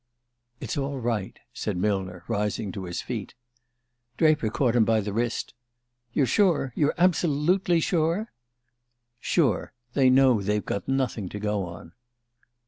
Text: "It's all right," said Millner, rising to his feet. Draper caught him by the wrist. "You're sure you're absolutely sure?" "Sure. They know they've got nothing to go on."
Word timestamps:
"It's 0.59 0.79
all 0.79 0.97
right," 0.99 1.37
said 1.53 1.77
Millner, 1.77 2.23
rising 2.27 2.71
to 2.71 2.85
his 2.85 3.03
feet. 3.03 3.35
Draper 4.17 4.49
caught 4.49 4.75
him 4.75 4.83
by 4.83 4.99
the 4.99 5.13
wrist. 5.13 5.53
"You're 6.11 6.25
sure 6.25 6.73
you're 6.75 6.95
absolutely 6.97 7.79
sure?" 7.79 8.31
"Sure. 9.19 9.73
They 9.93 10.09
know 10.09 10.41
they've 10.41 10.65
got 10.65 10.87
nothing 10.87 11.29
to 11.29 11.39
go 11.39 11.65
on." 11.67 11.93